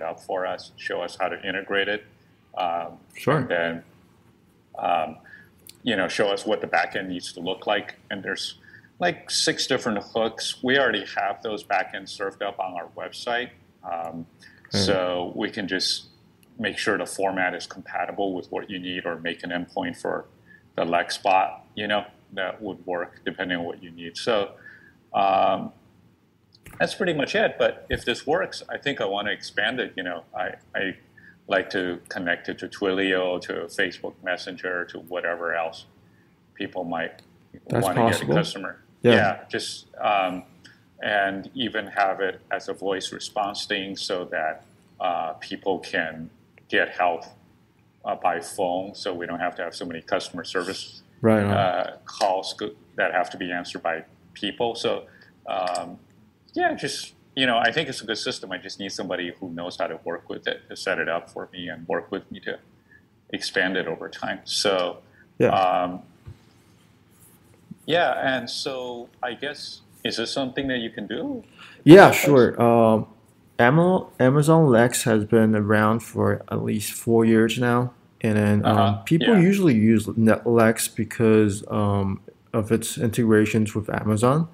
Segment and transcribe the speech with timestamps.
[0.00, 2.04] up for us, show us how to integrate it.
[2.56, 3.38] Um, Sure.
[3.38, 3.82] And then,
[4.78, 5.16] um,
[5.82, 7.96] you know, show us what the backend needs to look like.
[8.10, 8.58] And there's
[8.98, 10.62] like six different hooks.
[10.62, 13.50] We already have those backends served up on our website.
[13.84, 14.26] Um,
[14.70, 16.06] So we can just
[16.58, 20.24] make sure the format is compatible with what you need or make an endpoint for
[20.76, 24.16] the Lex bot, you know, that would work depending on what you need.
[24.16, 24.52] So
[25.12, 25.72] um,
[26.82, 27.56] that's pretty much it.
[27.58, 29.92] But if this works, I think I want to expand it.
[29.96, 30.96] You know, I, I
[31.46, 35.86] like to connect it to Twilio, to Facebook Messenger, to whatever else
[36.54, 37.22] people might
[37.68, 38.82] That's want to get a customer.
[39.02, 39.44] Yeah.
[39.48, 40.44] just um,
[41.02, 44.64] and even have it as a voice response thing so that
[45.00, 46.30] uh, people can
[46.68, 47.24] get help
[48.04, 51.44] uh, by phone, so we don't have to have so many customer service Right.
[51.44, 52.56] uh, calls
[52.96, 54.02] that have to be answered by
[54.34, 54.74] people.
[54.74, 55.04] So,
[55.46, 55.98] um,
[56.54, 58.52] yeah, just you know, I think it's a good system.
[58.52, 61.30] I just need somebody who knows how to work with it to set it up
[61.30, 62.58] for me and work with me to
[63.30, 64.40] expand it over time.
[64.44, 64.98] So,
[65.38, 65.48] yeah.
[65.48, 66.02] um,
[67.86, 71.42] yeah, and so I guess is this something that you can do?
[71.84, 72.60] Yeah, sure.
[72.60, 73.06] Um,
[73.58, 79.02] Amazon Lex has been around for at least four years now, and then um, Uh-huh,
[79.04, 79.40] people yeah.
[79.40, 82.20] usually use Net Lex because um,
[82.52, 84.48] of its integrations with Amazon,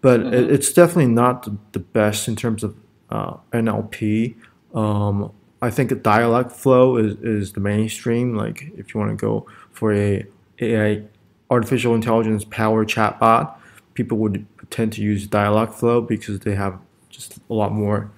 [0.00, 0.34] but Mm-hmm.
[0.34, 2.76] it, it's definitely not the, the best in terms of
[3.10, 4.36] uh, NLP.
[4.74, 8.36] Um, I think a Dialogflow is, is the mainstream.
[8.36, 10.24] Like if you want to go for a
[10.60, 11.02] AI
[11.50, 13.54] artificial intelligence powered chatbot,
[13.94, 18.10] people would tend to use Dialogflow because they have just a lot more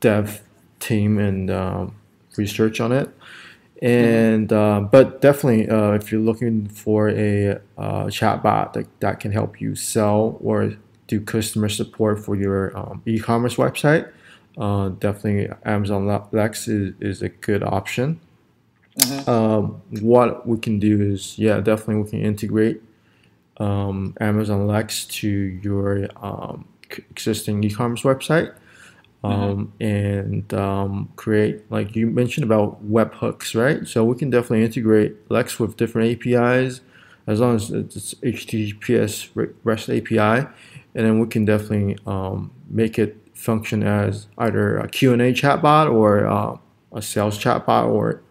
[0.00, 0.42] dev
[0.80, 1.94] team and um,
[2.36, 3.10] research on it.
[3.80, 9.30] And uh, but definitely, uh, if you're looking for a uh, chatbot that, that can
[9.30, 10.74] help you sell or
[11.08, 14.08] do customer support for your um, e-commerce website,
[14.58, 18.20] uh, definitely Amazon Lex is, is a good option.
[19.26, 22.82] Um, what we can do is, yeah, definitely we can integrate
[23.58, 26.66] um, Amazon Lex to your um,
[27.10, 28.54] existing e-commerce website
[29.24, 33.86] um, and um, create, like you mentioned about webhooks, right?
[33.86, 36.80] So we can definitely integrate Lex with different APIs
[37.28, 40.48] as long as it's HTTPS REST API,
[40.94, 46.26] and then we can definitely um, make it function as either a Q&A chatbot or
[46.26, 46.56] uh,
[46.92, 48.22] a sales chatbot or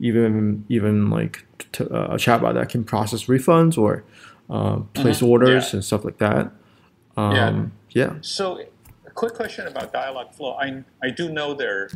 [0.00, 4.04] even even like t- uh, a chatbot that can process refunds or
[4.50, 5.76] uh, place orders Yeah.
[5.76, 6.50] and stuff like that.
[7.16, 8.14] Um, yeah.
[8.22, 8.60] So,
[9.06, 10.56] a quick question about Dialogflow.
[10.60, 11.88] I, I do know their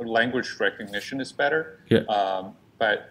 [0.00, 2.00] language recognition is better, Yeah.
[2.00, 3.10] um, but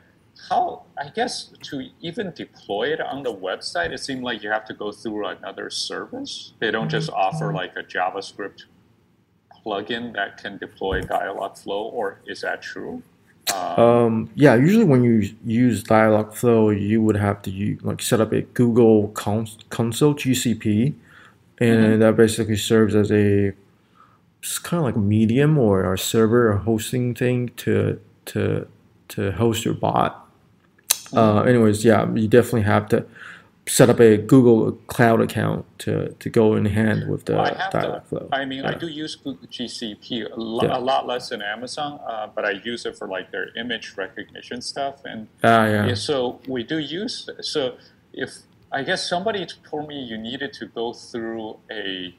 [0.49, 4.65] how, I guess, to even deploy it on the website, it seemed like you have
[4.65, 6.53] to go through another service.
[6.59, 8.63] They don't just offer like a JavaScript
[9.65, 13.03] plugin that can deploy Dialogflow, or is that true?
[13.53, 18.19] Um, Um, yeah, usually when you use Dialogflow, you would have to use, like set
[18.21, 20.93] up a Google cons- console GCP,
[21.59, 23.53] and that basically serves as a
[24.41, 28.67] it's kind of like a medium or a server or hosting thing to to
[29.09, 30.22] to host your bot.
[31.15, 33.05] Uh, anyways, yeah, you definitely have to
[33.65, 37.53] set up a Google Cloud account to, to go in hand with the Well, I
[37.53, 37.77] have to.
[38.11, 38.27] Dialogflow.
[38.33, 40.77] I mean, I do use Google GCP a, lo- Yeah.
[40.77, 44.61] a lot less than Amazon, uh, but I use it for like their image recognition
[44.61, 45.05] stuff.
[45.05, 45.85] And Ah, yeah.
[45.87, 47.29] yeah, so we do use.
[47.41, 47.77] So
[48.11, 48.31] if
[48.71, 52.13] I guess somebody told me you needed to go through a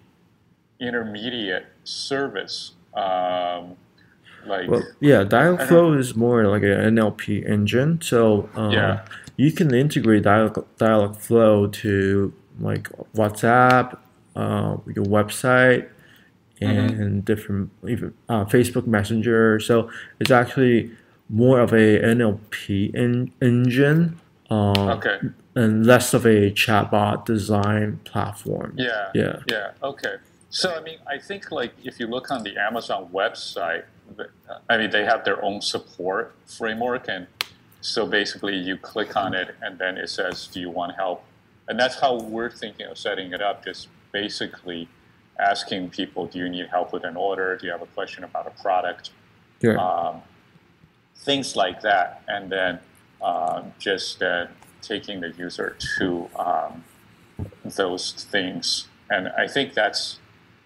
[0.81, 3.77] intermediate service, um,
[4.47, 8.01] like Well, yeah, Dialogflow is more like an NLP engine.
[8.03, 9.05] So um, Yeah.
[9.37, 13.97] you can integrate Dialog Dialogflow to like WhatsApp,
[14.37, 15.89] uh, your website,
[16.63, 17.03] Mm-hmm.
[17.03, 19.59] and different even uh, Facebook Messenger.
[19.61, 19.91] So
[20.21, 20.93] it's actually
[21.29, 24.19] more of a NLP en- engine.
[24.51, 25.19] Uh, okay,
[25.57, 28.75] And less of a chatbot design platform.
[28.79, 29.41] yeah, Yeah.
[29.51, 30.15] yeah, okay.
[30.49, 33.83] So I mean, I think like if you look on the Amazon website,
[34.69, 37.27] I mean they have their own support framework, and
[37.81, 41.25] so basically you click on it, and then it says, "Do you want help?"
[41.69, 43.65] And that's how we're thinking of setting it up.
[43.65, 44.89] Just basically
[45.39, 47.57] asking people, "Do you need help with an order?
[47.57, 49.11] Do you have a question about a product?"
[49.61, 49.77] Yeah.
[49.77, 50.23] um,
[51.17, 52.81] things like that, and then
[53.23, 54.47] um, just uh,
[54.83, 56.85] taking the user to um,
[57.65, 58.89] those things.
[59.11, 60.19] And I think that's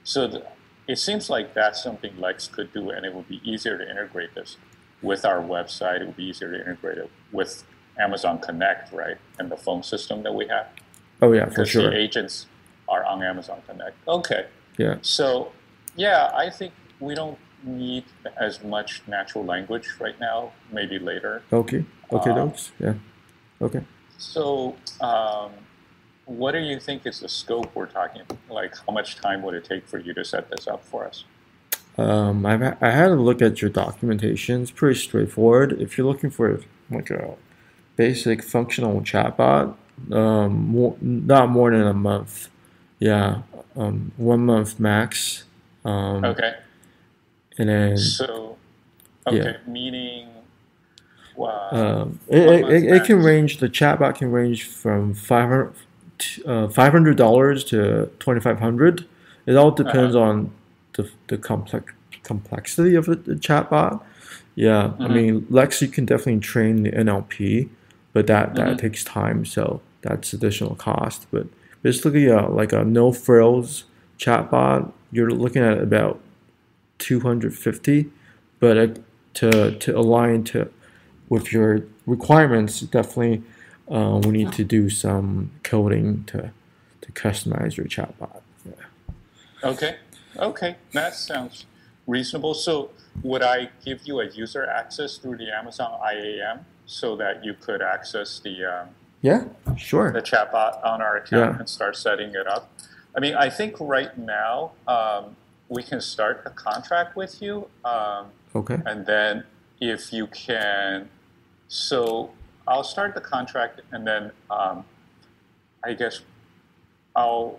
[0.05, 0.29] so.
[0.29, 0.43] th
[0.89, 4.35] it seems like that's something Lex could do, and it would be easier to integrate
[4.35, 4.57] this
[5.03, 6.01] with our website.
[6.01, 7.63] It would be easier to integrate it with
[7.99, 10.69] Amazon Connect, right, and the phone system that we have,
[11.21, 11.91] oh yeah, for because sure.
[11.91, 12.47] the agents
[12.89, 13.97] are on Amazon Connect.
[14.09, 14.47] Okay.
[14.79, 14.97] Yeah.
[15.03, 15.53] So,
[15.95, 18.05] yeah, I think we don't need
[18.41, 20.53] as much natural language right now.
[20.73, 21.43] Maybe later.
[21.53, 21.85] Okay.
[22.11, 22.71] Okay, Um, dokes.
[22.79, 22.95] Yeah.
[23.61, 23.83] Okay.
[24.17, 25.51] So, um,
[26.29, 28.23] what do you think is the scope we're talking?
[28.51, 31.25] Like, how much time would it take for you to set this up for us?
[31.97, 34.63] Um, I've I had a look at your documentation.
[34.63, 35.81] It's pretty straightforward.
[35.81, 36.61] If you're looking for
[36.91, 37.35] like a
[37.97, 39.75] basic functional chatbot,
[40.13, 42.51] um, more, not more than a month.
[43.01, 43.43] Yeah,
[43.75, 45.45] um, one month max.
[45.85, 46.55] Um, Okay.
[47.59, 48.57] And then So,
[49.27, 50.29] okay, meaning,
[51.37, 53.59] uh, um, it, it, it, it can range.
[53.59, 55.73] The chatbot can range from five hundred.
[56.47, 59.07] Uh, five hundred dollars to twenty five hundred.
[59.47, 60.25] It all depends Uh-huh.
[60.31, 60.51] on
[60.95, 61.93] the, the complex
[62.25, 64.01] complexity of the, the chatbot.
[64.55, 65.15] Yeah, I Mhm.
[65.15, 67.69] mean Lex, you can definitely train the NLP,
[68.13, 68.79] but that that Mhm.
[68.79, 71.27] takes time, so that's additional cost.
[71.31, 71.47] But
[71.83, 73.85] basically, uh, like a no frills
[74.19, 76.19] chatbot, you're looking at about
[76.99, 78.11] two hundred fifty,
[78.61, 78.89] but uh,
[79.35, 80.69] to to align to
[81.29, 83.43] with your requirements, definitely
[83.91, 86.51] uh, we need to do some coding to
[87.01, 88.41] to customize your chatbot.
[88.67, 88.75] Yeah.
[89.71, 89.97] okay,
[90.37, 91.65] okay, that sounds
[92.07, 92.55] reasonable.
[92.55, 92.91] So,
[93.23, 97.81] would I give you a user access through the Amazon IAM so that you could
[97.83, 98.89] access the um,
[99.23, 99.45] Yeah,
[99.77, 100.13] sure.
[100.13, 101.59] the chatbot on our account Yeah.
[101.61, 102.71] and start setting it up?
[103.17, 105.37] I mean, I think right now um,
[105.69, 107.69] we can start a contract with you.
[107.85, 108.79] Um, Okay.
[108.87, 109.45] And then
[109.81, 111.11] if you can,
[111.69, 112.31] so
[112.69, 114.85] I'll start the contract and then um,
[115.83, 116.21] I guess
[117.17, 117.59] I'll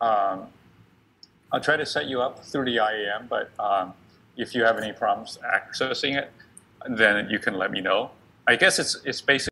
[0.00, 0.48] um,
[1.52, 3.26] I'll try to set you up through the IAM.
[3.28, 3.94] But um,
[4.36, 6.30] if you have any problems accessing it,
[6.88, 8.10] then you can let me know.
[8.46, 9.48] I guess it's it's basically